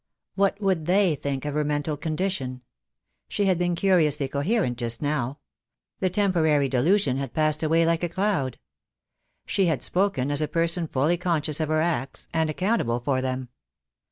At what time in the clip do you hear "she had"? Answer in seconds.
3.27-3.59, 9.45-9.83